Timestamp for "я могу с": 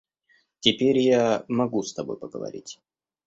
0.97-1.93